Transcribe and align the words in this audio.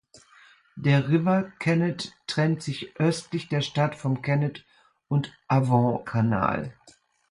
Der 0.77 1.09
River 1.09 1.43
Kennet 1.59 2.15
trennt 2.25 2.63
sich 2.63 2.99
östlich 2.99 3.49
der 3.49 3.61
Stadt 3.61 3.93
vom 3.95 4.23
Kennet-und-Avon-Kanal. 4.23 6.73